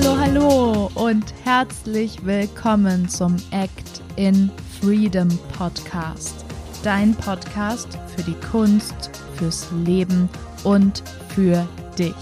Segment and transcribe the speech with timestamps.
[0.00, 4.48] Hallo, hallo und herzlich willkommen zum Act in
[4.80, 5.28] Freedom
[5.58, 6.44] Podcast.
[6.84, 10.28] Dein Podcast für die Kunst, fürs Leben
[10.62, 11.02] und
[11.34, 11.66] für
[11.98, 12.14] dich.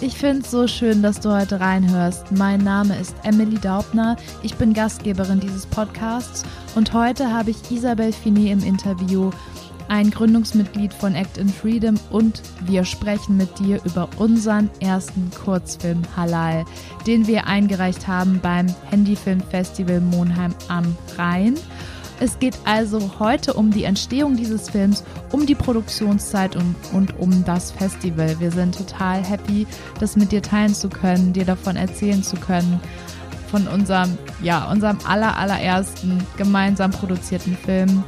[0.00, 2.32] Ich finde es so schön, dass du heute reinhörst.
[2.32, 4.16] Mein Name ist Emily Daubner.
[4.42, 9.30] Ich bin Gastgeberin dieses Podcasts und heute habe ich Isabel Finet im Interview
[9.88, 16.02] ein Gründungsmitglied von Act in Freedom und wir sprechen mit dir über unseren ersten Kurzfilm
[16.16, 16.64] Halal,
[17.06, 21.54] den wir eingereicht haben beim Handyfilmfestival Monheim am Rhein.
[22.20, 27.44] Es geht also heute um die Entstehung dieses Films, um die Produktionszeit und, und, um
[27.44, 28.40] das Festival.
[28.40, 29.66] Wir sind total happy,
[30.00, 32.80] das mit dir teilen zu können, dir davon erzählen zu können,
[33.48, 38.02] von unserem, ja, unserem aller, allerersten gemeinsam produzierten Film.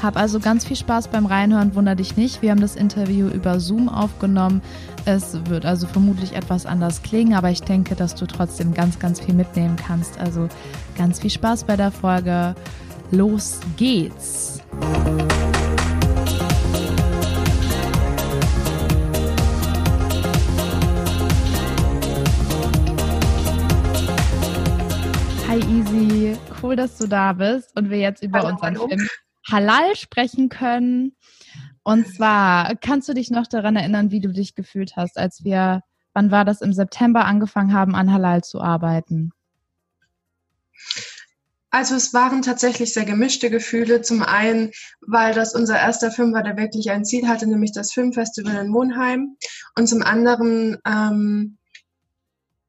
[0.00, 2.40] Hab also ganz viel Spaß beim Reinhören, wunder dich nicht.
[2.40, 4.62] Wir haben das Interview über Zoom aufgenommen.
[5.04, 9.18] Es wird also vermutlich etwas anders klingen, aber ich denke, dass du trotzdem ganz, ganz
[9.18, 10.20] viel mitnehmen kannst.
[10.20, 10.48] Also
[10.96, 12.54] ganz viel Spaß bei der Folge.
[13.10, 14.62] Los geht's!
[25.48, 28.76] Hi Easy, cool, dass du da bist und wir jetzt über hallo, unseren.
[28.76, 29.08] Film
[29.50, 31.16] Halal sprechen können.
[31.82, 35.82] Und zwar, kannst du dich noch daran erinnern, wie du dich gefühlt hast, als wir,
[36.12, 39.32] wann war das, im September angefangen haben, an Halal zu arbeiten?
[41.70, 44.00] Also es waren tatsächlich sehr gemischte Gefühle.
[44.00, 47.92] Zum einen, weil das unser erster Film war, der wirklich ein Ziel hatte, nämlich das
[47.92, 49.36] Filmfestival in Monheim.
[49.76, 51.57] Und zum anderen, ähm,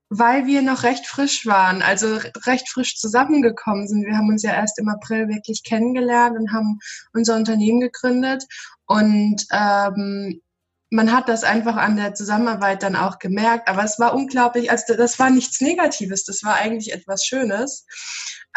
[0.10, 4.06] weil wir noch recht frisch waren, also recht frisch zusammengekommen sind.
[4.06, 6.80] Wir haben uns ja erst im April wirklich kennengelernt und haben
[7.14, 8.44] unser Unternehmen gegründet.
[8.88, 10.42] Und ähm,
[10.90, 13.68] man hat das einfach an der Zusammenarbeit dann auch gemerkt.
[13.68, 17.86] Aber es war unglaublich, also das war nichts Negatives, das war eigentlich etwas Schönes.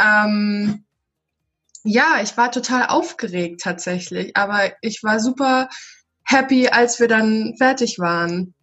[0.00, 0.86] Ähm,
[1.84, 5.68] ja, ich war total aufgeregt tatsächlich, aber ich war super
[6.24, 8.54] happy, als wir dann fertig waren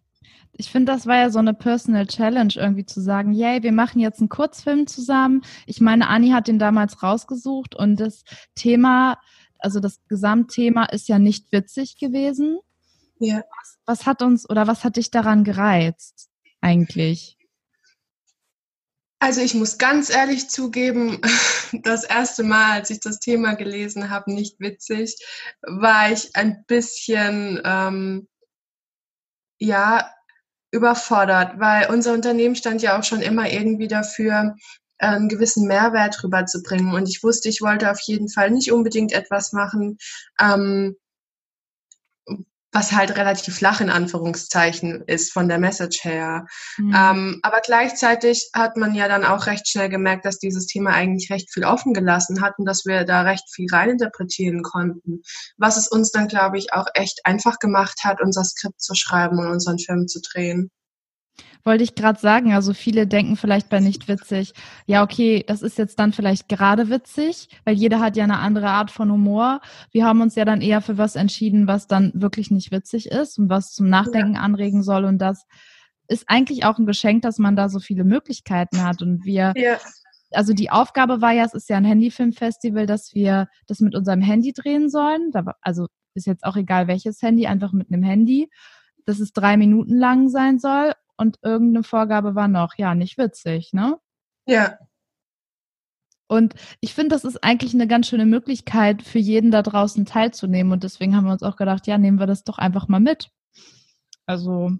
[0.60, 3.98] ich finde, das war ja so eine Personal Challenge, irgendwie zu sagen, yay, wir machen
[3.98, 5.40] jetzt einen Kurzfilm zusammen.
[5.64, 9.18] Ich meine, Anni hat den damals rausgesucht und das Thema,
[9.58, 12.58] also das Gesamtthema ist ja nicht witzig gewesen.
[13.18, 13.38] Ja.
[13.38, 16.28] Was, was hat uns oder was hat dich daran gereizt
[16.60, 17.38] eigentlich?
[19.18, 21.22] Also ich muss ganz ehrlich zugeben,
[21.72, 25.16] das erste Mal, als ich das Thema gelesen habe, nicht witzig,
[25.62, 28.28] war ich ein bisschen, ähm,
[29.58, 30.10] ja,
[30.70, 34.54] überfordert, weil unser Unternehmen stand ja auch schon immer irgendwie dafür,
[34.98, 36.94] einen gewissen Mehrwert rüberzubringen.
[36.94, 39.96] Und ich wusste, ich wollte auf jeden Fall nicht unbedingt etwas machen,
[40.40, 40.96] ähm,
[42.72, 46.46] was halt relativ flach in Anführungszeichen ist von der Message her.
[46.78, 46.94] Mhm.
[46.96, 51.30] Ähm, aber gleichzeitig hat man ja dann auch recht schnell gemerkt, dass dieses Thema eigentlich
[51.30, 55.22] recht viel offen gelassen hat und dass wir da recht viel reininterpretieren konnten.
[55.56, 59.38] Was es uns dann, glaube ich, auch echt einfach gemacht hat, unser Skript zu schreiben
[59.38, 60.70] und unseren Film zu drehen.
[61.64, 64.54] Wollte ich gerade sagen, also viele denken vielleicht bei nicht witzig,
[64.86, 68.68] ja, okay, das ist jetzt dann vielleicht gerade witzig, weil jeder hat ja eine andere
[68.68, 69.60] Art von Humor.
[69.90, 73.38] Wir haben uns ja dann eher für was entschieden, was dann wirklich nicht witzig ist
[73.38, 74.40] und was zum Nachdenken ja.
[74.40, 75.04] anregen soll.
[75.04, 75.44] Und das
[76.08, 79.02] ist eigentlich auch ein Geschenk, dass man da so viele Möglichkeiten hat.
[79.02, 79.76] Und wir, ja.
[80.30, 84.22] also die Aufgabe war ja, es ist ja ein Handyfilmfestival, dass wir das mit unserem
[84.22, 85.30] Handy drehen sollen.
[85.60, 88.48] Also ist jetzt auch egal welches Handy, einfach mit einem Handy
[89.10, 93.72] dass es drei Minuten lang sein soll und irgendeine Vorgabe war noch, ja, nicht witzig,
[93.72, 93.98] ne?
[94.46, 94.78] Ja.
[96.28, 100.72] Und ich finde, das ist eigentlich eine ganz schöne Möglichkeit für jeden da draußen teilzunehmen.
[100.72, 103.30] Und deswegen haben wir uns auch gedacht, ja, nehmen wir das doch einfach mal mit.
[104.26, 104.72] Also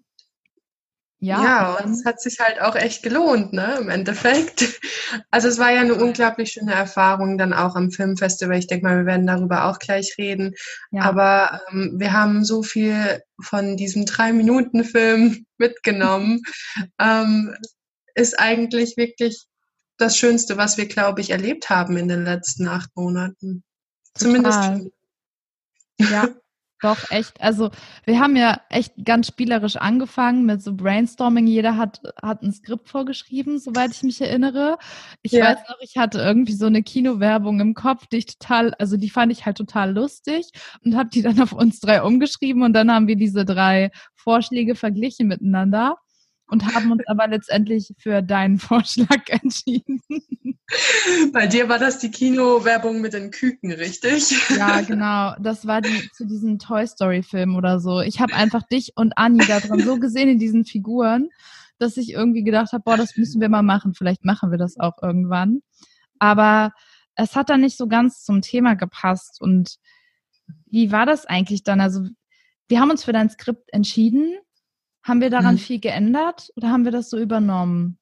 [1.20, 4.80] ja, ja und es hat sich halt auch echt gelohnt, ne, im Endeffekt.
[5.32, 8.56] Also es war ja eine unglaublich schöne Erfahrung dann auch am Filmfestival.
[8.56, 10.54] Ich denke mal, wir werden darüber auch gleich reden.
[10.92, 11.02] Ja.
[11.02, 16.42] Aber ähm, wir haben so viel von diesem Drei-Minuten-Film mitgenommen.
[17.00, 17.56] ähm,
[18.14, 19.46] ist eigentlich wirklich
[19.96, 23.64] das Schönste, was wir, glaube ich, erlebt haben in den letzten acht Monaten.
[24.14, 24.32] Total.
[24.32, 24.92] Zumindest.
[25.98, 26.28] Ja,
[26.82, 27.40] Doch, echt.
[27.40, 27.70] Also
[28.04, 31.46] wir haben ja echt ganz spielerisch angefangen mit so Brainstorming.
[31.46, 34.78] Jeder hat, hat ein Skript vorgeschrieben, soweit ich mich erinnere.
[35.22, 35.44] Ich ja.
[35.44, 39.10] weiß noch, ich hatte irgendwie so eine Kinowerbung im Kopf, die ich total, also die
[39.10, 40.50] fand ich halt total lustig
[40.82, 44.74] und habe die dann auf uns drei umgeschrieben und dann haben wir diese drei Vorschläge
[44.74, 45.96] verglichen miteinander
[46.50, 50.02] und haben uns aber letztendlich für deinen Vorschlag entschieden.
[51.32, 54.30] Bei dir war das die Kinowerbung mit den Küken, richtig?
[54.56, 55.34] Ja, genau.
[55.40, 58.00] Das war die zu diesem Toy Story Film oder so.
[58.00, 61.28] Ich habe einfach dich und Anni da drin so gesehen in diesen Figuren,
[61.78, 63.94] dass ich irgendwie gedacht habe, boah, das müssen wir mal machen.
[63.94, 65.62] Vielleicht machen wir das auch irgendwann.
[66.18, 66.72] Aber
[67.14, 69.40] es hat dann nicht so ganz zum Thema gepasst.
[69.40, 69.76] Und
[70.66, 71.80] wie war das eigentlich dann?
[71.80, 72.06] Also
[72.68, 74.36] wir haben uns für dein Skript entschieden.
[75.02, 75.58] Haben wir daran mhm.
[75.58, 77.98] viel geändert oder haben wir das so übernommen?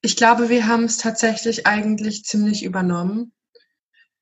[0.00, 3.32] Ich glaube, wir haben es tatsächlich eigentlich ziemlich übernommen.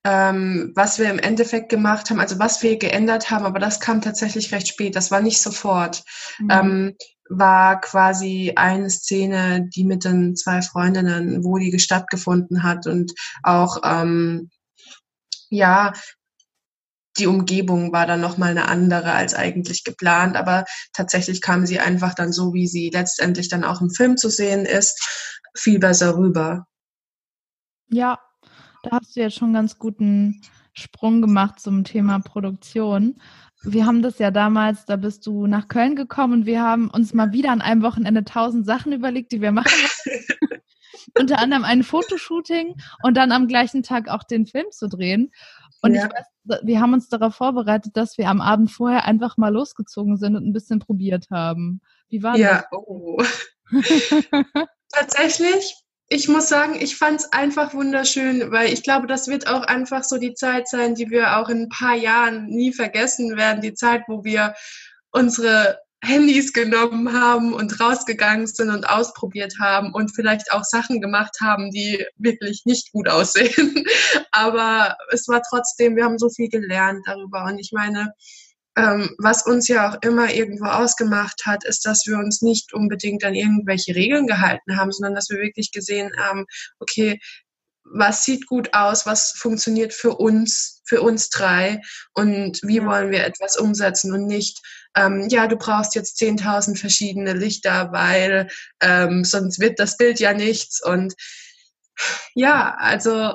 [0.02, 4.00] Ähm, was wir im Endeffekt gemacht haben, also was wir geändert haben, aber das kam
[4.00, 6.04] tatsächlich recht spät, das war nicht sofort,
[6.38, 6.48] mhm.
[6.50, 6.96] ähm,
[7.28, 13.12] war quasi eine Szene, die mit den zwei Freundinnen, wo die stattgefunden hat und
[13.42, 14.50] auch, ähm,
[15.50, 15.92] ja,
[17.20, 22.14] die Umgebung war dann nochmal eine andere als eigentlich geplant, aber tatsächlich kam sie einfach
[22.14, 26.66] dann so, wie sie letztendlich dann auch im Film zu sehen ist, viel besser rüber.
[27.88, 28.18] Ja,
[28.82, 30.40] da hast du jetzt schon einen ganz guten
[30.72, 33.20] Sprung gemacht zum Thema Produktion.
[33.62, 37.12] Wir haben das ja damals, da bist du nach Köln gekommen und wir haben uns
[37.12, 40.62] mal wieder an einem Wochenende tausend Sachen überlegt, die wir machen wollen.
[41.18, 45.32] Unter anderem ein Fotoshooting und dann am gleichen Tag auch den Film zu drehen.
[45.82, 46.06] Und ja.
[46.06, 50.16] ich weiß, wir haben uns darauf vorbereitet, dass wir am Abend vorher einfach mal losgezogen
[50.16, 51.80] sind und ein bisschen probiert haben.
[52.08, 52.64] Wie war ja, das?
[52.70, 53.22] Ja, oh.
[54.92, 55.76] Tatsächlich,
[56.08, 60.02] ich muss sagen, ich fand es einfach wunderschön, weil ich glaube, das wird auch einfach
[60.02, 63.62] so die Zeit sein, die wir auch in ein paar Jahren nie vergessen werden.
[63.62, 64.54] Die Zeit, wo wir
[65.12, 71.36] unsere Handys genommen haben und rausgegangen sind und ausprobiert haben und vielleicht auch Sachen gemacht
[71.42, 73.84] haben, die wirklich nicht gut aussehen.
[74.32, 77.44] Aber es war trotzdem, wir haben so viel gelernt darüber.
[77.44, 78.14] Und ich meine,
[78.76, 83.24] ähm, was uns ja auch immer irgendwo ausgemacht hat, ist, dass wir uns nicht unbedingt
[83.24, 86.46] an irgendwelche Regeln gehalten haben, sondern dass wir wirklich gesehen haben,
[86.78, 87.18] okay,
[87.84, 91.80] was sieht gut aus, was funktioniert für uns, für uns drei
[92.14, 94.60] und wie wollen wir etwas umsetzen und nicht,
[94.96, 98.48] ähm, ja, du brauchst jetzt 10.000 verschiedene Lichter, weil
[98.80, 101.14] ähm, sonst wird das Bild ja nichts und
[102.34, 103.34] ja, also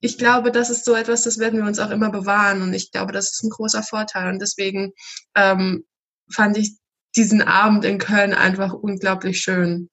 [0.00, 2.60] ich glaube, das ist so etwas, das werden wir uns auch immer bewahren.
[2.60, 4.32] Und ich glaube, das ist ein großer Vorteil.
[4.32, 4.92] Und deswegen
[5.36, 5.84] ähm,
[6.28, 6.76] fand ich
[7.14, 9.88] diesen Abend in Köln einfach unglaublich schön.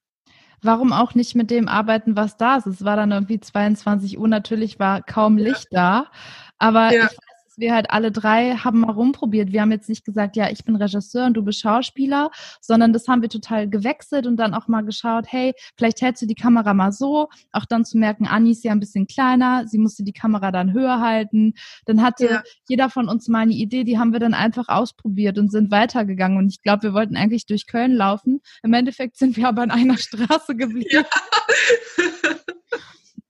[0.61, 2.65] Warum auch nicht mit dem arbeiten, was da ist?
[2.65, 6.03] Es war dann irgendwie 22 Uhr, natürlich war kaum Licht ja.
[6.03, 6.11] da.
[6.57, 7.05] Aber ja.
[7.05, 7.17] ich
[7.59, 9.51] wir halt alle drei haben mal rumprobiert.
[9.51, 13.07] Wir haben jetzt nicht gesagt, ja, ich bin Regisseur und du bist Schauspieler, sondern das
[13.07, 16.73] haben wir total gewechselt und dann auch mal geschaut, hey, vielleicht hältst du die Kamera
[16.73, 20.13] mal so, auch dann zu merken, Anni ist ja ein bisschen kleiner, sie musste die
[20.13, 21.53] Kamera dann höher halten.
[21.85, 22.43] Dann hatte ja.
[22.67, 26.37] jeder von uns mal eine Idee, die haben wir dann einfach ausprobiert und sind weitergegangen.
[26.37, 28.41] Und ich glaube, wir wollten eigentlich durch Köln laufen.
[28.63, 30.89] Im Endeffekt sind wir aber an einer Straße geblieben.
[30.91, 31.03] Ja.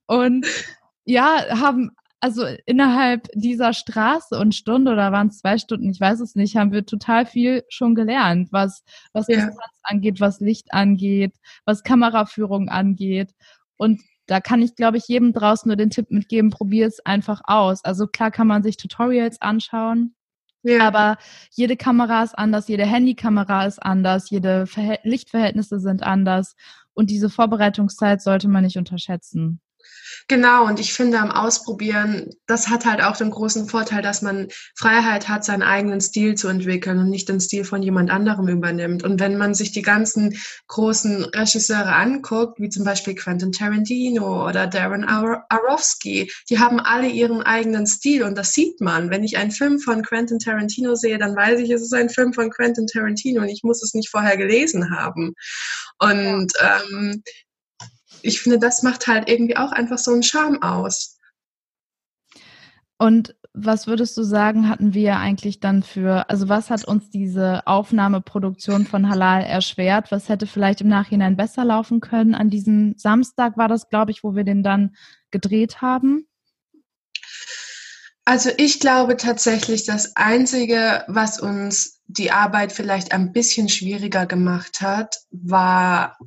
[0.08, 0.46] und
[1.06, 6.20] ja, haben also innerhalb dieser Straße und Stunde oder waren es zwei Stunden, ich weiß
[6.20, 8.84] es nicht, haben wir total viel schon gelernt, was,
[9.14, 9.36] was ja.
[9.36, 11.34] Distanz angeht, was Licht angeht,
[11.66, 13.34] was Kameraführung angeht.
[13.78, 17.42] Und da kann ich, glaube ich, jedem draußen nur den Tipp mitgeben, probier es einfach
[17.46, 17.84] aus.
[17.84, 20.16] Also klar kann man sich Tutorials anschauen,
[20.64, 20.86] ja.
[20.86, 21.18] Aber
[21.52, 26.56] jede Kamera ist anders, jede Handykamera ist anders, jede Verhält Lichtverhältnisse sind anders
[26.94, 29.62] und diese Vorbereitungszeit sollte man nicht unterschätzen.
[30.30, 34.48] Genau, und ich finde am Ausprobieren, das hat halt auch den großen Vorteil, dass man
[34.76, 39.04] Freiheit hat, seinen eigenen Stil zu entwickeln und nicht den Stil von jemand anderem übernimmt.
[39.04, 44.68] Und wenn man sich die ganzen großen Regisseure anguckt, wie zum Beispiel Quentin Tarantino oder
[44.68, 49.10] Darren Aronofsky, die haben alle ihren eigenen Stil und das sieht man.
[49.10, 52.34] Wenn ich einen Film von Quentin Tarantino sehe, dann weiß ich, es ist ein Film
[52.34, 55.34] von Quentin Tarantino und ich muss es nicht vorher gelesen haben.
[55.98, 57.24] Und ähm,
[58.24, 61.18] ich finde, das macht halt irgendwie auch einfach so einen Charme aus.
[62.98, 67.66] Und was würdest du sagen, hatten wir eigentlich dann für, also was hat uns diese
[67.66, 70.12] Aufnahmeproduktion von Halal erschwert?
[70.12, 72.36] Was hätte vielleicht im Nachhinein besser laufen können?
[72.36, 74.96] An diesem Samstag war das, glaube ich, wo wir den dann
[75.32, 76.28] gedreht haben.
[78.26, 84.82] Also ich glaube tatsächlich, das Einzige, was uns die Arbeit vielleicht ein bisschen schwieriger gemacht
[84.82, 86.18] hat, war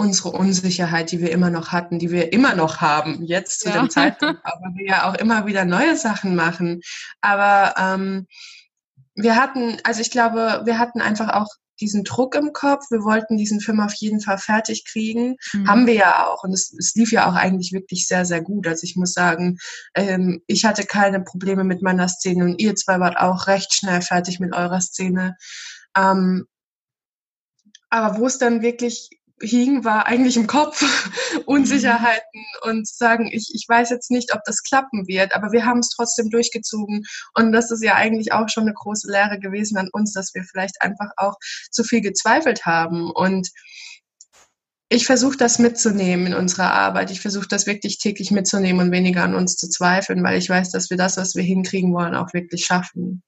[0.00, 3.76] unsere Unsicherheit, die wir immer noch hatten, die wir immer noch haben, jetzt zu ja.
[3.76, 6.80] dem Zeitpunkt, aber wir ja auch immer wieder neue Sachen machen.
[7.20, 8.26] Aber ähm,
[9.14, 11.48] wir hatten, also ich glaube, wir hatten einfach auch
[11.80, 12.90] diesen Druck im Kopf.
[12.90, 15.36] Wir wollten diesen Film auf jeden Fall fertig kriegen.
[15.52, 15.68] Mhm.
[15.68, 16.44] Haben wir ja auch.
[16.44, 18.66] Und es, es, lief ja auch eigentlich wirklich sehr, sehr gut.
[18.66, 19.58] Also ich muss sagen,
[19.94, 24.00] ähm, ich hatte keine Probleme mit meiner Szene und ihr zwei wart auch recht schnell
[24.00, 25.36] fertig mit eurer Szene.
[25.96, 26.46] Ähm,
[27.90, 29.10] aber wo es dann wirklich
[29.42, 30.82] hing, war eigentlich im Kopf
[31.46, 35.80] Unsicherheiten und sagen, ich, ich weiß jetzt nicht, ob das klappen wird, aber wir haben
[35.80, 37.04] es trotzdem durchgezogen.
[37.34, 40.44] Und das ist ja eigentlich auch schon eine große Lehre gewesen an uns, dass wir
[40.44, 41.34] vielleicht einfach auch
[41.70, 43.10] zu viel gezweifelt haben.
[43.10, 43.48] Und
[44.88, 47.10] ich versuche das mitzunehmen in unserer Arbeit.
[47.10, 50.70] Ich versuche das wirklich täglich mitzunehmen und weniger an uns zu zweifeln, weil ich weiß,
[50.70, 53.22] dass wir das, was wir hinkriegen wollen, auch wirklich schaffen.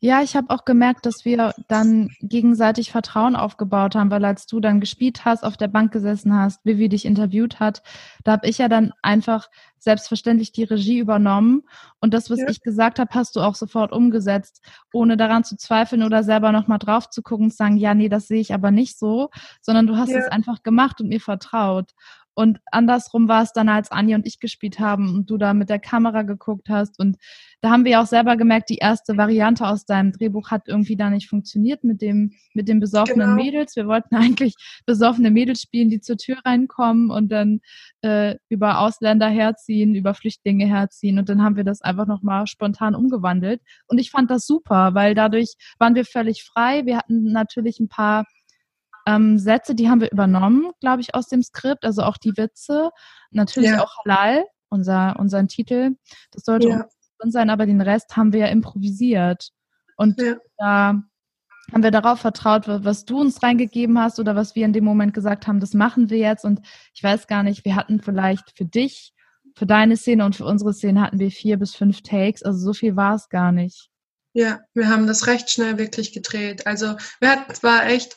[0.00, 4.60] Ja, ich habe auch gemerkt, dass wir dann gegenseitig Vertrauen aufgebaut haben, weil als du
[4.60, 7.82] dann gespielt hast, auf der Bank gesessen hast, Vivi dich interviewt hat,
[8.22, 11.62] da habe ich ja dann einfach selbstverständlich die Regie übernommen
[12.00, 12.48] und das, was ja.
[12.48, 16.78] ich gesagt habe, hast du auch sofort umgesetzt, ohne daran zu zweifeln oder selber nochmal
[16.78, 19.30] drauf zu gucken und zu sagen, ja, nee, das sehe ich aber nicht so,
[19.62, 20.18] sondern du hast ja.
[20.18, 21.90] es einfach gemacht und mir vertraut.
[22.38, 25.68] Und andersrum war es dann, als Anja und ich gespielt haben und du da mit
[25.68, 26.96] der Kamera geguckt hast.
[27.00, 27.16] Und
[27.62, 30.94] da haben wir ja auch selber gemerkt, die erste Variante aus deinem Drehbuch hat irgendwie
[30.94, 33.42] da nicht funktioniert mit dem, mit den besoffenen genau.
[33.42, 33.74] Mädels.
[33.74, 34.54] Wir wollten eigentlich
[34.86, 37.58] besoffene Mädels spielen, die zur Tür reinkommen und dann
[38.02, 41.18] äh, über Ausländer herziehen, über Flüchtlinge herziehen.
[41.18, 43.60] Und dann haben wir das einfach nochmal spontan umgewandelt.
[43.88, 46.86] Und ich fand das super, weil dadurch waren wir völlig frei.
[46.86, 48.26] Wir hatten natürlich ein paar
[49.08, 52.90] ähm, Sätze, die haben wir übernommen, glaube ich, aus dem Skript, also auch die Witze.
[53.30, 53.82] Natürlich ja.
[53.82, 55.96] auch Halal, unser, unseren Titel.
[56.30, 56.88] Das sollte ja.
[57.18, 59.48] drin sein, aber den Rest haben wir ja improvisiert.
[59.96, 60.36] Und ja.
[60.58, 61.02] da
[61.72, 65.14] haben wir darauf vertraut, was du uns reingegeben hast oder was wir in dem Moment
[65.14, 66.44] gesagt haben, das machen wir jetzt.
[66.44, 66.60] Und
[66.94, 69.14] ich weiß gar nicht, wir hatten vielleicht für dich,
[69.56, 72.42] für deine Szene und für unsere Szene hatten wir vier bis fünf Takes.
[72.42, 73.88] Also so viel war es gar nicht.
[74.34, 76.66] Ja, wir haben das recht schnell wirklich gedreht.
[76.66, 78.16] Also wir hatten zwar echt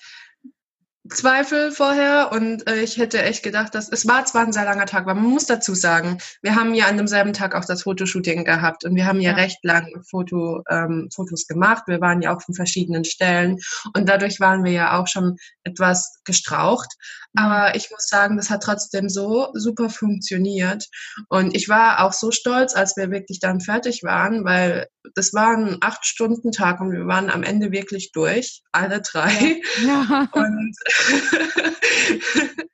[1.13, 4.85] Zweifel vorher und äh, ich hätte echt gedacht, dass es war zwar ein sehr langer
[4.85, 8.45] Tag, aber man muss dazu sagen, wir haben ja an demselben Tag auch das Fotoshooting
[8.45, 9.35] gehabt und wir haben ja, ja.
[9.35, 11.83] recht lang Foto, ähm, Fotos gemacht.
[11.87, 13.57] Wir waren ja auch von verschiedenen Stellen
[13.95, 16.89] und dadurch waren wir ja auch schon etwas gestraucht.
[17.33, 17.43] Mhm.
[17.43, 20.87] Aber ich muss sagen, das hat trotzdem so super funktioniert
[21.29, 25.57] und ich war auch so stolz, als wir wirklich dann fertig waren, weil das war
[25.57, 29.61] ein acht Stunden Tag und wir waren am Ende wirklich durch, alle drei.
[29.85, 30.05] Ja.
[30.09, 30.27] ja.
[30.31, 30.75] Und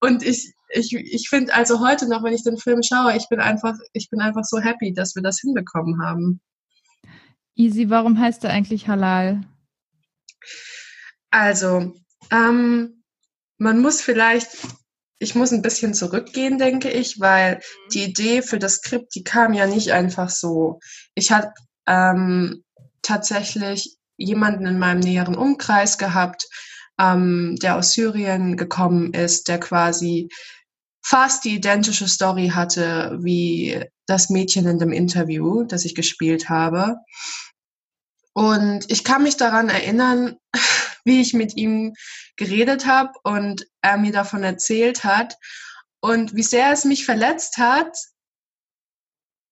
[0.00, 3.40] und ich, ich, ich finde also heute noch, wenn ich den Film schaue, ich bin
[3.40, 6.40] einfach, ich bin einfach so happy, dass wir das hinbekommen haben.
[7.56, 9.42] Easy, warum heißt er eigentlich Halal?
[11.30, 11.94] Also,
[12.30, 13.02] ähm,
[13.58, 14.50] man muss vielleicht,
[15.18, 17.60] ich muss ein bisschen zurückgehen, denke ich, weil
[17.92, 20.80] die Idee für das Skript, die kam ja nicht einfach so.
[21.14, 21.52] Ich habe
[21.86, 22.64] ähm,
[23.02, 26.48] tatsächlich jemanden in meinem näheren Umkreis gehabt,
[26.98, 30.28] ähm, der aus Syrien gekommen ist, der quasi
[31.04, 36.96] fast die identische Story hatte wie das Mädchen in dem Interview, das ich gespielt habe.
[38.32, 40.36] Und ich kann mich daran erinnern,
[41.04, 41.94] wie ich mit ihm
[42.36, 45.36] geredet habe und er mir davon erzählt hat
[46.00, 47.96] und wie sehr es mich verletzt hat,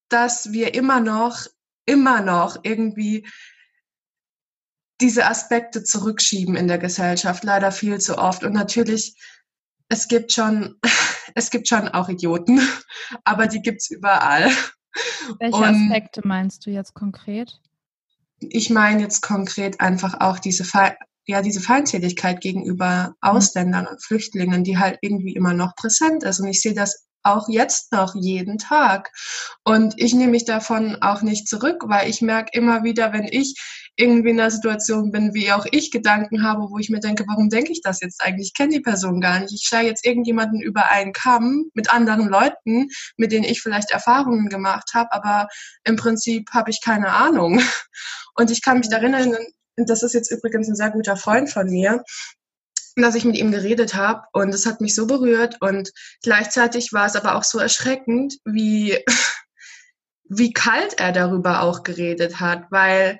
[0.08, 1.46] dass wir immer noch,
[1.86, 3.26] immer noch irgendwie
[5.02, 8.44] diese Aspekte zurückschieben in der Gesellschaft, leider viel zu oft.
[8.44, 9.16] Und natürlich,
[9.88, 10.76] es gibt schon,
[11.34, 12.60] es gibt schon auch Idioten,
[13.24, 14.50] aber die gibt es überall.
[15.40, 17.60] Welche Und Aspekte meinst du jetzt konkret?
[18.38, 20.64] Ich meine jetzt konkret einfach auch diese,
[21.26, 23.14] ja, diese Feindseligkeit gegenüber mhm.
[23.20, 26.40] Ausländern und Flüchtlingen, die halt irgendwie immer noch präsent ist.
[26.40, 29.12] Und ich sehe das auch jetzt noch jeden Tag.
[29.64, 33.54] Und ich nehme mich davon auch nicht zurück, weil ich merke immer wieder, wenn ich
[33.96, 37.48] irgendwie in einer Situation bin, wie auch ich Gedanken habe, wo ich mir denke, warum
[37.50, 38.48] denke ich das jetzt eigentlich?
[38.48, 39.52] Ich kenne die Person gar nicht.
[39.52, 44.48] Ich steige jetzt irgendjemanden über einen Kamm mit anderen Leuten, mit denen ich vielleicht Erfahrungen
[44.48, 45.48] gemacht habe, aber
[45.84, 47.60] im Prinzip habe ich keine Ahnung.
[48.34, 49.44] Und ich kann mich daran erinnern,
[49.76, 52.02] das ist jetzt übrigens ein sehr guter Freund von mir,
[52.96, 55.90] dass ich mit ihm geredet habe und es hat mich so berührt und
[56.22, 58.98] gleichzeitig war es aber auch so erschreckend, wie,
[60.24, 63.18] wie kalt er darüber auch geredet hat, weil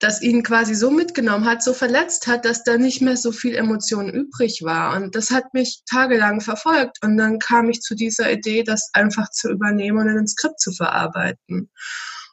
[0.00, 3.54] das ihn quasi so mitgenommen hat, so verletzt hat, dass da nicht mehr so viel
[3.54, 4.96] Emotion übrig war.
[4.96, 6.98] Und das hat mich tagelang verfolgt.
[7.04, 10.58] Und dann kam ich zu dieser Idee, das einfach zu übernehmen und in ein Skript
[10.58, 11.70] zu verarbeiten.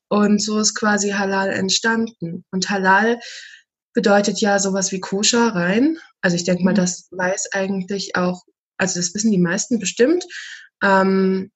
[0.08, 2.46] Und so ist quasi Halal entstanden.
[2.52, 3.20] Und Halal
[3.94, 5.98] bedeutet ja sowas wie koscher rein.
[6.22, 6.78] Also ich denke mal, mhm.
[6.78, 8.44] das weiß eigentlich auch,
[8.78, 10.26] also das wissen die meisten bestimmt.
[10.84, 11.52] Ähm,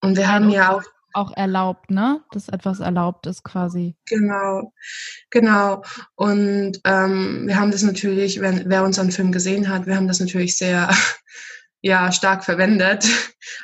[0.00, 0.82] und wir haben ja auch
[1.14, 2.22] auch erlaubt, ne?
[2.30, 3.96] Dass etwas erlaubt ist quasi.
[4.06, 4.72] Genau,
[5.30, 5.82] genau.
[6.14, 10.20] Und ähm, wir haben das natürlich, wenn, wer unseren Film gesehen hat, wir haben das
[10.20, 10.88] natürlich sehr
[11.82, 13.06] ja, stark verwendet.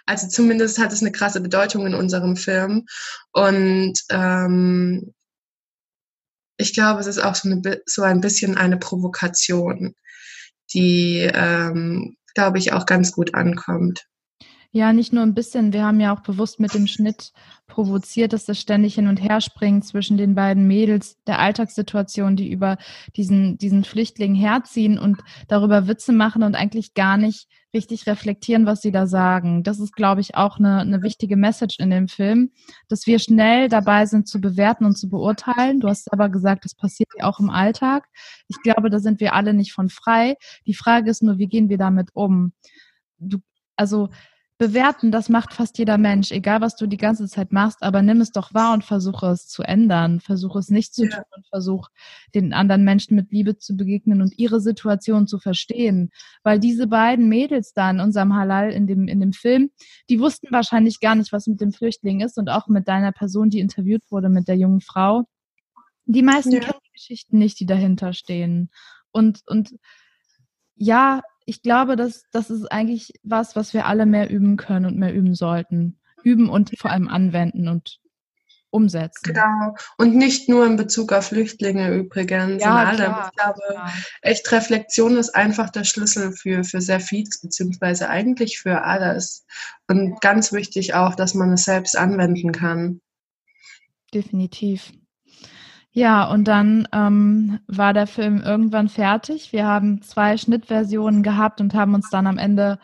[0.06, 2.86] Also zumindest hat es eine krasse Bedeutung in unserem Film.
[3.32, 5.14] Und ähm,
[6.58, 9.94] ich glaube, es ist auch so, eine, so ein bisschen eine Provokation,
[10.74, 14.06] die, ähm, glaube ich, auch ganz gut ankommt.
[14.70, 15.72] Ja, nicht nur ein bisschen.
[15.72, 17.32] Wir haben ja auch bewusst mit dem Schnitt
[17.66, 22.50] provoziert, dass das ständig hin und her springt zwischen den beiden Mädels, der Alltagssituation, die
[22.52, 22.76] über
[23.16, 28.80] diesen, diesen Flüchtling herziehen und darüber Witze machen und eigentlich gar nicht richtig reflektieren, was
[28.80, 29.62] sie da sagen.
[29.62, 32.50] Das ist, glaube ich, auch eine, eine wichtige Message in dem Film,
[32.88, 35.80] dass wir schnell dabei sind zu bewerten und zu beurteilen.
[35.80, 38.08] Du hast aber gesagt, das passiert ja auch im Alltag.
[38.48, 40.36] Ich glaube, da sind wir alle nicht von frei.
[40.66, 42.52] Die Frage ist nur, wie gehen wir damit um?
[43.18, 43.38] Du,
[43.76, 44.08] also
[44.58, 48.20] bewerten, das macht fast jeder Mensch, egal was du die ganze Zeit machst, aber nimm
[48.20, 50.18] es doch wahr und versuche es zu ändern.
[50.18, 51.10] Versuche es nicht zu ja.
[51.10, 51.88] tun und versuch
[52.34, 56.10] den anderen Menschen mit Liebe zu begegnen und ihre Situation zu verstehen.
[56.42, 59.70] Weil diese beiden Mädels da in unserem Halal, in dem, in dem Film,
[60.10, 63.50] die wussten wahrscheinlich gar nicht, was mit dem Flüchtling ist und auch mit deiner Person,
[63.50, 65.24] die interviewt wurde, mit der jungen Frau.
[66.04, 66.60] Die meisten ja.
[66.60, 68.70] kennen die Geschichten nicht, die dahinter stehen.
[69.12, 69.76] Und, und
[70.74, 74.98] ja, ich glaube, dass das ist eigentlich was, was wir alle mehr üben können und
[74.98, 75.98] mehr üben sollten.
[76.22, 78.00] Üben und vor allem anwenden und
[78.70, 79.32] umsetzen.
[79.32, 79.74] Genau.
[79.96, 82.62] Und nicht nur in Bezug auf Flüchtlinge übrigens.
[82.62, 82.96] Ja, alle.
[82.96, 83.92] Klar, ich glaube, klar.
[84.20, 89.46] echt Reflexion ist einfach der Schlüssel für, für sehr vieles, beziehungsweise eigentlich für alles.
[89.86, 93.00] Und ganz wichtig auch, dass man es selbst anwenden kann.
[94.12, 94.92] Definitiv.
[95.98, 99.52] Ja, und dann ähm, war der Film irgendwann fertig.
[99.52, 102.78] Wir haben zwei Schnittversionen gehabt und haben uns dann am Ende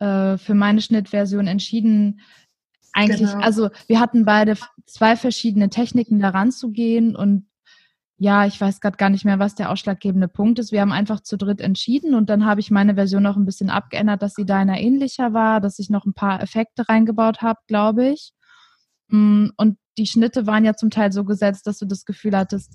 [0.00, 2.22] äh, für meine Schnittversion entschieden.
[2.92, 3.44] Eigentlich, genau.
[3.44, 7.46] also wir hatten beide zwei verschiedene Techniken daran zu gehen und
[8.18, 10.72] ja, ich weiß gerade gar nicht mehr, was der ausschlaggebende Punkt ist.
[10.72, 13.70] Wir haben einfach zu dritt entschieden und dann habe ich meine Version noch ein bisschen
[13.70, 18.08] abgeändert, dass sie deiner ähnlicher war, dass ich noch ein paar Effekte reingebaut habe, glaube
[18.08, 18.32] ich.
[19.06, 22.72] Mm, und die Schnitte waren ja zum Teil so gesetzt, dass du das Gefühl hattest,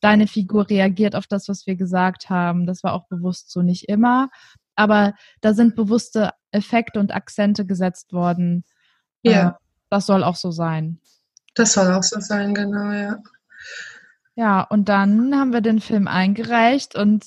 [0.00, 2.66] deine Figur reagiert auf das, was wir gesagt haben.
[2.66, 4.28] Das war auch bewusst so nicht immer.
[4.76, 8.64] Aber da sind bewusste Effekte und Akzente gesetzt worden.
[9.22, 9.48] Ja.
[9.48, 9.52] Äh,
[9.90, 11.00] das soll auch so sein.
[11.54, 13.16] Das soll auch so sein, genau, ja.
[14.36, 17.24] Ja, und dann haben wir den Film eingereicht und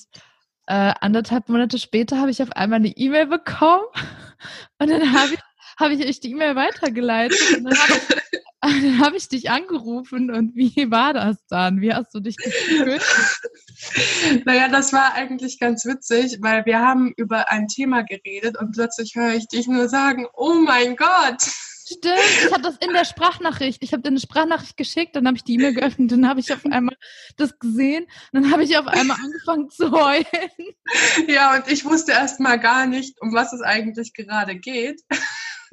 [0.66, 3.84] äh, anderthalb Monate später habe ich auf einmal eine E-Mail bekommen
[4.78, 5.40] und dann habe ich,
[5.78, 8.38] hab ich euch die E-Mail weitergeleitet und dann habe ich
[8.82, 11.80] dann habe ich dich angerufen und wie war das dann?
[11.80, 13.02] Wie hast du dich gefühlt?
[14.44, 19.16] naja, das war eigentlich ganz witzig, weil wir haben über ein Thema geredet und plötzlich
[19.16, 21.42] höre ich dich nur sagen, oh mein Gott.
[21.84, 22.14] Stimmt,
[22.46, 23.82] ich habe das in der Sprachnachricht.
[23.82, 26.52] Ich habe dir eine Sprachnachricht geschickt, dann habe ich die E-Mail geöffnet, dann habe ich
[26.52, 26.96] auf einmal
[27.36, 30.24] das gesehen, dann habe ich auf einmal angefangen zu heulen.
[31.26, 35.00] Ja, und ich wusste erst mal gar nicht, um was es eigentlich gerade geht.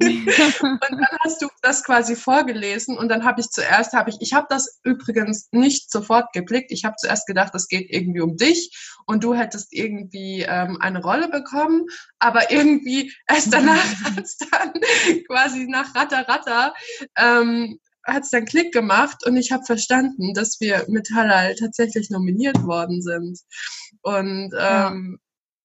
[0.00, 4.32] und dann hast du das quasi vorgelesen und dann habe ich zuerst, habe ich, ich
[4.32, 6.72] habe das übrigens nicht sofort geblickt.
[6.72, 8.70] Ich habe zuerst gedacht, es geht irgendwie um dich
[9.06, 11.86] und du hättest irgendwie ähm, eine Rolle bekommen,
[12.18, 14.72] aber irgendwie erst danach hat es dann
[15.26, 16.74] quasi nach Ratter Ratter
[17.16, 22.08] ähm, hat es dann Klick gemacht und ich habe verstanden, dass wir mit Halal tatsächlich
[22.08, 23.38] nominiert worden sind.
[24.02, 25.20] Und ähm.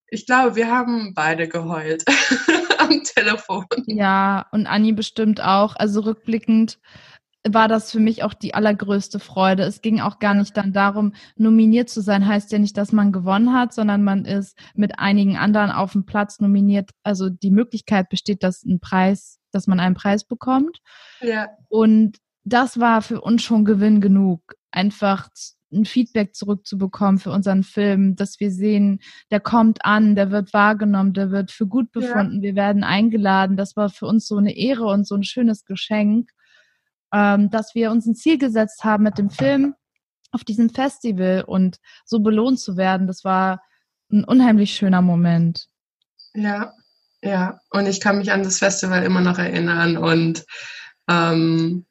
[0.07, 2.03] Ich glaube, wir haben beide geheult.
[2.85, 3.65] am Telefon.
[3.85, 5.75] Ja, und Anni bestimmt auch.
[5.75, 6.79] Also rückblickend
[7.47, 9.63] war das für mich auch die allergrößte Freude.
[9.63, 13.11] Es ging auch gar nicht dann darum, nominiert zu sein, heißt ja nicht, dass man
[13.11, 16.89] gewonnen hat, sondern man ist mit einigen anderen auf dem Platz nominiert.
[17.03, 20.79] Also die Möglichkeit besteht, dass ein Preis, dass man einen Preis bekommt.
[21.21, 21.49] Ja.
[21.69, 24.41] Und das war für uns schon Gewinn genug.
[24.71, 25.29] Einfach
[25.75, 28.99] ein Feedback zurückzubekommen für unseren Film, dass wir sehen,
[29.31, 32.41] der kommt an, der wird wahrgenommen, der wird für gut befunden, ja.
[32.41, 33.57] wir werden eingeladen.
[33.57, 36.31] Das war für uns so eine Ehre und so ein schönes Geschenk,
[37.13, 39.75] ähm, dass wir uns ein Ziel gesetzt haben mit dem Film
[40.31, 43.07] auf diesem Festival und so belohnt zu werden.
[43.07, 43.61] Das war
[44.11, 45.67] ein unheimlich schöner Moment.
[46.33, 46.73] Ja,
[47.21, 47.59] ja.
[47.71, 50.45] Und ich kann mich an das Festival immer noch erinnern und
[51.09, 51.85] ähm,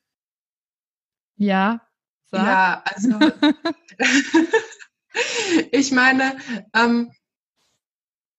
[1.37, 1.81] ja,
[2.31, 2.47] Sag.
[2.47, 3.19] Ja, also
[5.73, 6.37] ich meine,
[6.75, 7.11] ähm,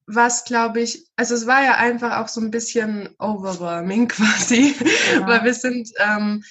[0.08, 4.76] was glaube ich, also es war ja einfach auch so ein bisschen overwhelming quasi,
[5.14, 5.28] ja.
[5.28, 6.44] weil wir sind ähm,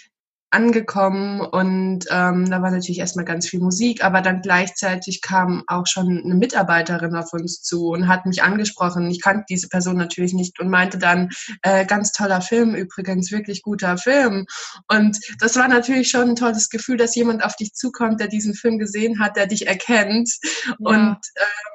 [0.54, 5.86] angekommen und ähm, da war natürlich erstmal ganz viel Musik, aber dann gleichzeitig kam auch
[5.86, 9.10] schon eine Mitarbeiterin auf uns zu und hat mich angesprochen.
[9.10, 11.30] Ich kannte diese Person natürlich nicht und meinte dann,
[11.62, 14.46] äh, ganz toller Film übrigens, wirklich guter Film.
[14.88, 18.54] Und das war natürlich schon ein tolles Gefühl, dass jemand auf dich zukommt, der diesen
[18.54, 20.30] Film gesehen hat, der dich erkennt
[20.66, 20.74] ja.
[20.78, 21.18] und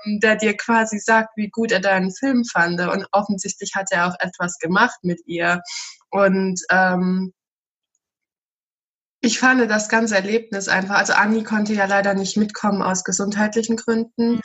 [0.06, 2.80] ähm, der dir quasi sagt, wie gut er deinen Film fand.
[2.80, 5.62] Und offensichtlich hat er auch etwas gemacht mit ihr.
[6.12, 7.34] Und ähm,
[9.22, 13.76] ich fand das ganze Erlebnis einfach, also Anni konnte ja leider nicht mitkommen aus gesundheitlichen
[13.76, 14.36] Gründen.
[14.36, 14.42] Mhm.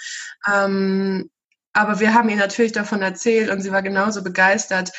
[0.52, 1.30] Ähm,
[1.72, 4.92] aber wir haben ihr natürlich davon erzählt und sie war genauso begeistert.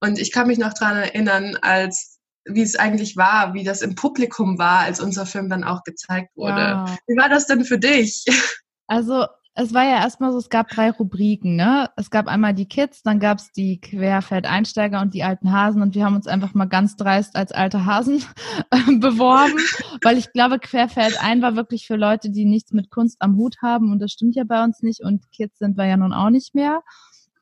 [0.00, 3.94] Und ich kann mich noch daran erinnern, als wie es eigentlich war, wie das im
[3.94, 6.60] Publikum war, als unser Film dann auch gezeigt wurde.
[6.60, 6.96] Ja.
[7.06, 8.24] Wie war das denn für dich?
[8.88, 11.90] Also es war ja erstmal so, es gab drei Rubriken, ne?
[11.96, 15.94] Es gab einmal die Kids, dann gab es die Querfeldeinsteiger und die alten Hasen und
[15.94, 18.24] wir haben uns einfach mal ganz dreist als alte Hasen
[19.00, 19.60] beworben,
[20.02, 23.92] weil ich glaube, Querfeldein war wirklich für Leute, die nichts mit Kunst am Hut haben
[23.92, 26.54] und das stimmt ja bei uns nicht und Kids sind wir ja nun auch nicht
[26.54, 26.82] mehr.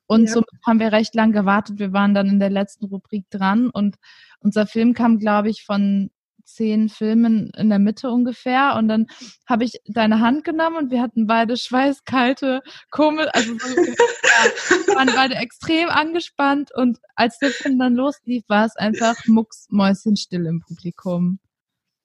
[0.07, 0.33] Und ja.
[0.33, 1.79] so haben wir recht lang gewartet.
[1.79, 3.95] Wir waren dann in der letzten Rubrik dran und
[4.41, 6.11] unser Film kam, glaube ich, von
[6.55, 8.75] zehn Filmen in der Mitte ungefähr.
[8.77, 9.07] Und dann
[9.47, 12.61] habe ich deine Hand genommen und wir hatten beide schweißkalte,
[12.91, 16.71] komisch, also so, ja, waren beide extrem angespannt.
[16.75, 21.39] Und als der Film dann loslief, war es einfach mucksmäuschenstill im Publikum.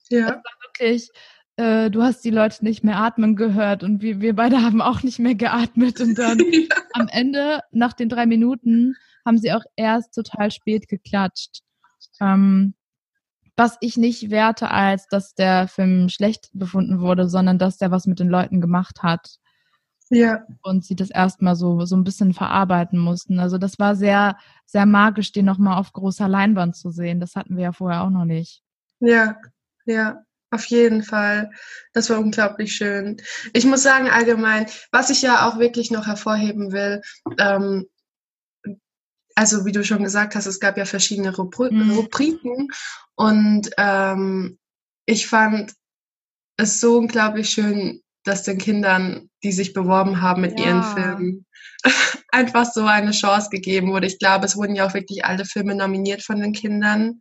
[0.10, 0.20] Ja.
[0.20, 1.10] Es war wirklich,
[1.58, 5.04] äh, du hast die Leute nicht mehr atmen gehört und wir, wir beide haben auch
[5.04, 6.00] nicht mehr geatmet.
[6.02, 6.76] Und dann ja.
[6.94, 11.62] am Ende, nach den drei Minuten, haben sie auch erst total spät geklatscht.
[12.22, 12.76] Ähm,
[13.56, 18.06] was ich nicht werte, als dass der Film schlecht befunden wurde, sondern dass der was
[18.06, 19.38] mit den Leuten gemacht hat.
[20.10, 20.46] Ja.
[20.62, 23.40] Und sie das erstmal so, so ein bisschen verarbeiten mussten.
[23.40, 27.20] Also das war sehr, sehr magisch, den nochmal auf großer Leinwand zu sehen.
[27.20, 28.62] Das hatten wir ja vorher auch noch nicht.
[29.00, 29.38] Ja,
[29.86, 31.50] ja, auf jeden Fall.
[31.94, 33.18] Das war unglaublich schön.
[33.54, 37.02] Ich muss sagen, allgemein, was ich ja auch wirklich noch hervorheben will,
[37.40, 37.88] ähm,
[39.36, 41.92] also wie du schon gesagt hast, es gab ja verschiedene Rubri mhm.
[41.92, 42.70] Rubriken
[43.16, 44.58] und ähm,
[45.06, 45.74] ich fand
[46.58, 50.66] es so unglaublich schön, dass den Kindern, die sich beworben haben mit ja.
[50.66, 51.46] ihren Filmen,
[52.32, 54.08] einfach so eine Chance gegeben wurde.
[54.08, 57.20] Ich glaube, es wurden ja auch wirklich alle Filme nominiert von den Kindern.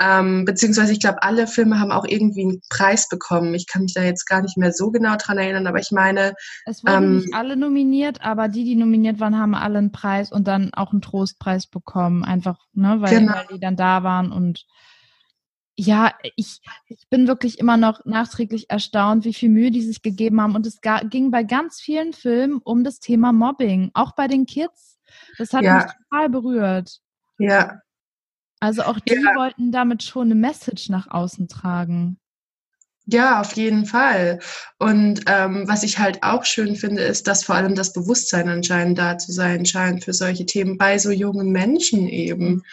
[0.00, 3.54] Ähm, beziehungsweise ich glaube, alle Filme haben auch irgendwie einen Preis bekommen.
[3.54, 6.34] Ich kann mich da jetzt gar nicht mehr so genau dran erinnern, aber ich meine.
[6.64, 10.32] Es wurden ähm, nicht alle nominiert, aber die, die nominiert waren, haben alle einen Preis
[10.32, 12.24] und dann auch einen Trostpreis bekommen.
[12.24, 13.34] Einfach, ne, weil, genau.
[13.34, 14.64] weil die dann da waren und
[15.78, 20.40] ja, ich, ich bin wirklich immer noch nachträglich erstaunt, wie viel Mühe die sich gegeben
[20.40, 20.56] haben.
[20.56, 24.98] Und es ging bei ganz vielen Filmen um das Thema Mobbing, auch bei den Kids.
[25.38, 25.76] Das hat ja.
[25.76, 26.98] mich total berührt.
[27.38, 27.80] Ja.
[28.58, 29.36] Also auch die ja.
[29.36, 32.18] wollten damit schon eine Message nach außen tragen.
[33.10, 34.38] Ja, auf jeden Fall.
[34.78, 38.98] Und ähm, was ich halt auch schön finde, ist, dass vor allem das Bewusstsein anscheinend
[38.98, 42.64] da zu sein scheint für solche Themen bei so jungen Menschen eben.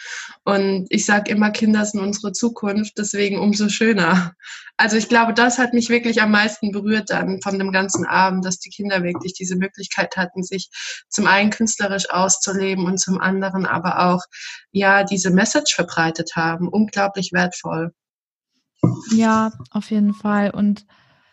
[0.44, 4.34] Und ich sage immer, Kinder sind unsere Zukunft, deswegen umso schöner.
[4.76, 8.44] Also ich glaube, das hat mich wirklich am meisten berührt dann von dem ganzen Abend,
[8.44, 10.68] dass die Kinder wirklich diese Möglichkeit hatten, sich
[11.08, 14.22] zum einen künstlerisch auszuleben und zum anderen aber auch,
[14.70, 16.68] ja, diese Message verbreitet haben.
[16.68, 17.92] Unglaublich wertvoll.
[19.12, 20.50] Ja, auf jeden Fall.
[20.50, 20.86] Und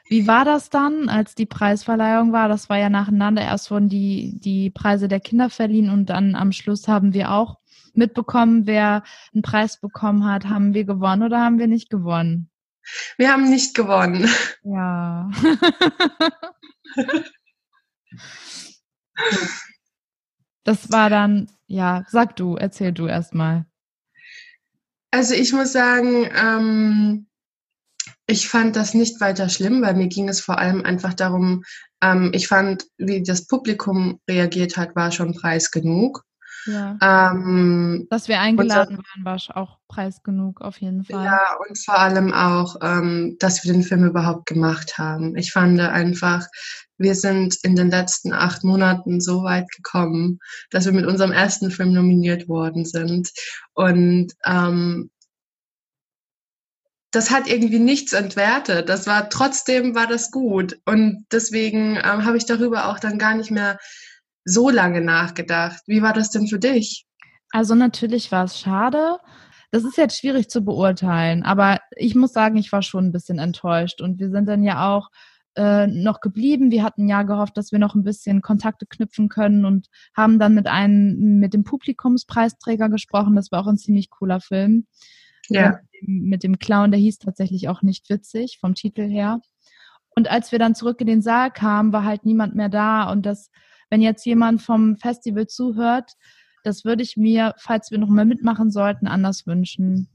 [0.10, 2.48] wie war das dann, als die Preisverleihung war?
[2.50, 3.42] Das war ja nacheinander.
[3.42, 7.58] Erst wurden die, die Preise der Kinder verliehen und dann am Schluss haben wir auch
[7.94, 9.04] mitbekommen, wer
[9.34, 10.46] einen Preis bekommen hat.
[10.46, 12.50] Haben wir gewonnen oder haben wir nicht gewonnen?
[13.18, 14.30] Wir haben nicht gewonnen.
[14.64, 15.30] Ja.
[20.64, 23.66] das war dann, ja, sag du, erzähl du erstmal.
[25.12, 27.28] Also ich muss sagen, ähm,
[28.28, 31.64] ich fand das nicht weiter schlimm, weil mir ging es vor allem einfach darum,
[32.02, 36.24] ähm, ich fand, wie das Publikum reagiert hat, war schon Preis genug.
[36.66, 36.98] Ja.
[37.02, 41.26] Ähm, Dass wir eingeladen waren, war auch Preis genug, auf jeden Fall.
[41.26, 45.36] Ja, und vor allem auch, ähm, dass wir den Film überhaupt gemacht haben.
[45.36, 46.48] Ich fand einfach,
[46.98, 50.40] wir sind in den letzten acht Monaten so weit gekommen,
[50.72, 53.30] dass wir mit unserem ersten Film nominiert worden sind.
[53.74, 55.10] Und ähm,
[57.14, 58.90] das hat irgendwie nichts entwertet.
[58.90, 63.36] Das war trotzdem war das gut und deswegen ähm, habe ich darüber auch dann gar
[63.36, 63.78] nicht mehr
[64.46, 65.82] so lange nachgedacht.
[65.86, 67.06] Wie war das denn für dich?
[67.52, 69.20] Also natürlich war es schade.
[69.70, 73.40] Das ist jetzt schwierig zu beurteilen, aber ich muss sagen, ich war schon ein bisschen
[73.40, 75.10] enttäuscht und wir sind dann ja auch
[75.56, 76.72] äh, noch geblieben.
[76.72, 80.56] Wir hatten ja gehofft, dass wir noch ein bisschen Kontakte knüpfen können und haben dann
[80.56, 83.36] mit einem mit dem Publikumspreisträger gesprochen.
[83.36, 84.88] Das war auch ein ziemlich cooler Film.
[85.50, 85.80] Ja.
[86.02, 89.42] Mit dem Clown, der hieß tatsächlich auch nicht witzig vom Titel her.
[90.16, 93.12] Und als wir dann zurück in den Saal kamen, war halt niemand mehr da.
[93.12, 93.50] Und das,
[93.90, 96.12] wenn jetzt jemand vom Festival zuhört,
[96.64, 100.10] das würde ich mir, falls wir noch mal mitmachen sollten, anders wünschen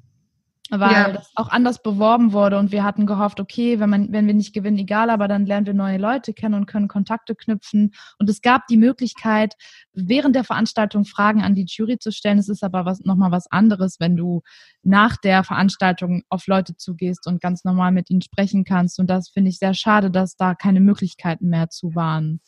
[0.71, 1.13] weil ja.
[1.13, 4.53] das auch anders beworben wurde und wir hatten gehofft, okay, wenn man, wenn wir nicht
[4.53, 7.95] gewinnen, egal, aber dann lernen wir neue Leute kennen und können Kontakte knüpfen.
[8.19, 9.55] Und es gab die Möglichkeit,
[9.93, 12.39] während der Veranstaltung Fragen an die Jury zu stellen.
[12.39, 14.43] Es ist aber was, nochmal was anderes, wenn du
[14.83, 18.99] nach der Veranstaltung auf Leute zugehst und ganz normal mit ihnen sprechen kannst.
[18.99, 22.41] Und das finde ich sehr schade, dass da keine Möglichkeiten mehr zu waren.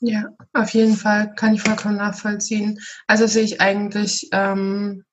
[0.00, 2.78] Ja, auf jeden Fall kann ich vollkommen nachvollziehen.
[3.06, 5.04] Also sehe ich eigentlich ähm,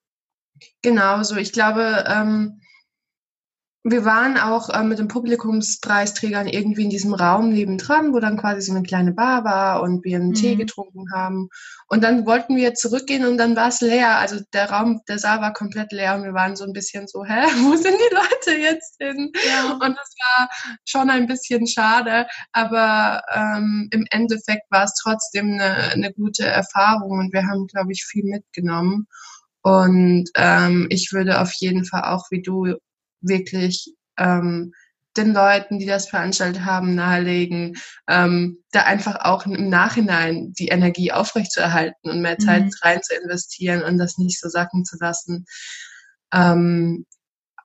[0.82, 1.36] Genauso.
[1.38, 2.62] Ich glaube, ähm,
[3.84, 8.62] wir waren auch äh, mit den Publikumspreisträgern irgendwie in diesem Raum nebendran, wo dann quasi
[8.62, 10.34] so eine kleine Bar war und wir einen mhm.
[10.36, 11.50] Tee getrunken haben.
[11.88, 14.18] Und dann wollten wir zurückgehen und dann war es leer.
[14.18, 17.26] Also der Raum, der Saal war komplett leer und wir waren so ein bisschen so,
[17.26, 19.32] hä, wo sind die Leute jetzt hin?
[19.48, 19.74] Ja.
[19.74, 20.50] Und das war
[20.86, 27.18] schon ein bisschen schade, aber ähm, im Endeffekt war es trotzdem eine, eine gute Erfahrung
[27.18, 29.08] und wir haben, glaube ich, viel mitgenommen.
[29.62, 32.76] Und ähm, ich würde auf jeden Fall auch wie du
[33.22, 34.74] wirklich ähm,
[35.18, 37.76] den Leuten, die das veranstaltet haben, nahelegen,
[38.08, 42.72] ähm, da einfach auch im Nachhinein die Energie aufrechtzuerhalten und mehr Zeit mhm.
[42.82, 45.46] rein zu investieren und das nicht so sacken zu lassen.
[46.34, 47.06] Ähm,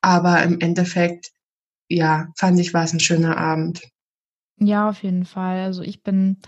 [0.01, 1.31] aber im Endeffekt,
[1.89, 3.83] ja, fand ich, war es ein schöner Abend.
[4.59, 5.61] Ja, auf jeden Fall.
[5.61, 6.39] Also ich bin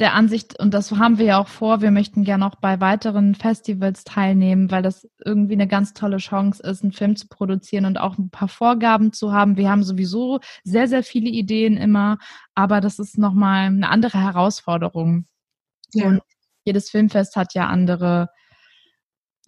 [0.00, 3.34] der Ansicht, und das haben wir ja auch vor, wir möchten gerne auch bei weiteren
[3.34, 7.98] Festivals teilnehmen, weil das irgendwie eine ganz tolle Chance ist, einen Film zu produzieren und
[7.98, 9.56] auch ein paar Vorgaben zu haben.
[9.56, 12.18] Wir haben sowieso sehr, sehr viele Ideen immer,
[12.54, 15.26] aber das ist nochmal eine andere Herausforderung.
[15.92, 16.06] Ja.
[16.06, 16.22] Und
[16.64, 18.28] jedes Filmfest hat ja andere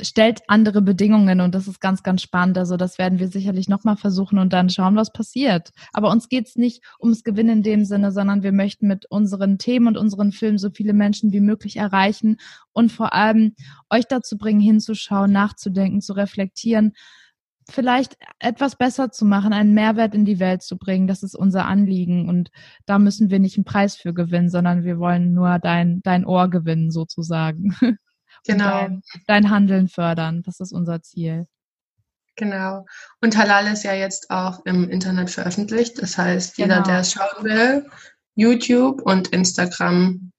[0.01, 2.57] stellt andere Bedingungen und das ist ganz, ganz spannend.
[2.59, 5.71] Also das werden wir sicherlich nochmal versuchen und dann schauen, was passiert.
[5.93, 9.59] Aber uns geht es nicht ums Gewinnen in dem Sinne, sondern wir möchten mit unseren
[9.59, 12.39] Themen und unseren Filmen so viele Menschen wie möglich erreichen
[12.73, 13.55] und vor allem
[13.91, 16.95] euch dazu bringen, hinzuschauen, nachzudenken, zu reflektieren,
[17.69, 21.07] vielleicht etwas besser zu machen, einen Mehrwert in die Welt zu bringen.
[21.07, 22.51] Das ist unser Anliegen und
[22.87, 26.51] da müssen wir nicht einen Preis für gewinnen, sondern wir wollen nur dein, dein Ohr
[26.51, 27.77] gewinnen sozusagen.
[28.47, 28.65] Genau.
[28.65, 30.43] Dein, dein, Handeln fördern.
[30.43, 31.47] Das ist unser Ziel.
[32.37, 32.87] Genau.
[33.21, 36.01] Und Halal ist ja jetzt auch im Internet veröffentlicht.
[36.01, 36.87] Das heißt, jeder, genau.
[36.87, 37.87] der es schauen will,
[38.35, 40.33] YouTube und Instagram,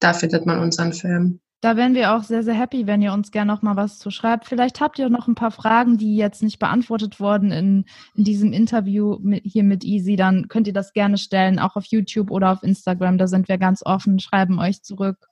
[0.00, 1.40] da findet man unseren Film.
[1.62, 4.10] Da wären wir auch sehr, sehr happy, wenn ihr uns gerne noch mal was zu
[4.10, 4.46] schreibt.
[4.46, 8.52] Vielleicht habt ihr noch ein paar Fragen, die jetzt nicht beantwortet wurden in, in diesem
[8.52, 10.16] Interview mit, hier mit Easy.
[10.16, 13.16] Dann könnt ihr das gerne stellen, auch auf YouTube oder auf Instagram.
[13.18, 15.28] Da sind wir ganz offen, schreiben euch zurück.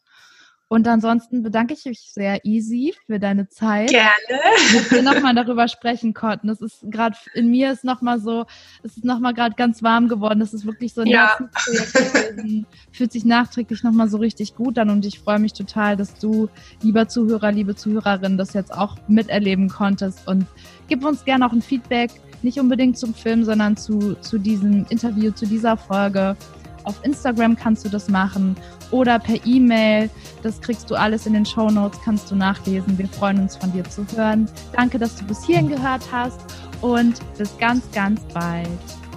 [0.68, 3.90] Und ansonsten bedanke ich mich sehr, Easy, für deine Zeit.
[3.90, 4.40] Gerne.
[4.72, 6.48] Dass wir nochmal darüber sprechen konnten.
[6.48, 8.46] Das ist gerade in mir ist nochmal so,
[8.82, 10.40] es ist nochmal gerade ganz warm geworden.
[10.40, 11.36] Das ist wirklich so ein ja.
[11.36, 12.66] gewesen.
[12.92, 16.48] Fühlt sich nachträglich nochmal so richtig gut an und ich freue mich total, dass du,
[16.82, 20.26] lieber Zuhörer, liebe Zuhörerin, das jetzt auch miterleben konntest.
[20.26, 20.46] Und
[20.88, 22.10] gib uns gerne auch ein Feedback,
[22.42, 26.36] nicht unbedingt zum Film, sondern zu, zu diesem Interview, zu dieser Folge.
[26.84, 28.56] Auf Instagram kannst du das machen
[28.90, 30.08] oder per E-Mail.
[30.42, 32.96] Das kriegst du alles in den Show Notes, kannst du nachlesen.
[32.96, 34.48] Wir freuen uns von dir zu hören.
[34.72, 36.40] Danke, dass du bis hierhin gehört hast
[36.80, 38.68] und bis ganz, ganz bald.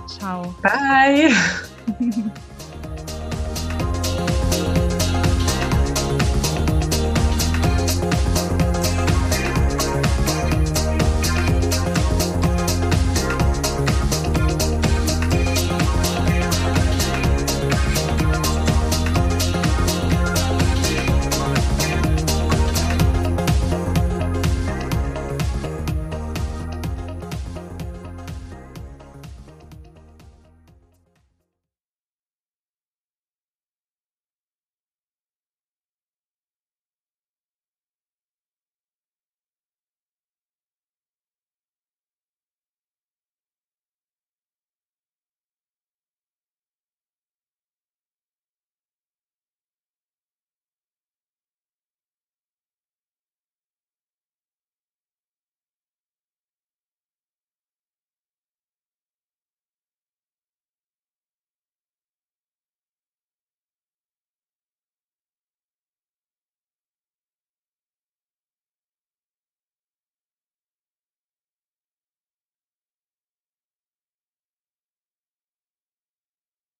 [0.07, 0.55] Ciao.
[0.61, 1.31] Bye.